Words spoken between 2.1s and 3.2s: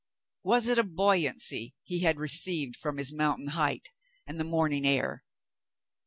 received from his